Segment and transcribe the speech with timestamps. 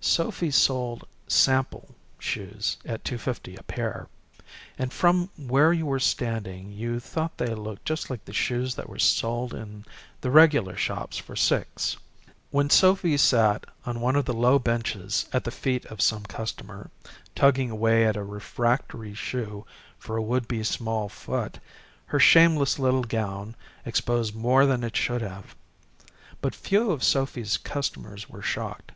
[0.00, 4.08] Sophy sold "sample" shoes at two fifty a pair,
[4.78, 8.88] and from where you were standing you thought they looked just like the shoes that
[8.88, 9.84] were sold in
[10.22, 11.98] the regular shops for six.
[12.50, 16.90] When Sophy sat on one of the low benches at the feet of some customer,
[17.34, 19.66] tugging away at a refractory shoe
[19.98, 21.58] for a would be small foot,
[22.06, 25.54] her shameless little gown exposed more than it should have.
[26.40, 28.92] But few of Sophy's customers were shocked.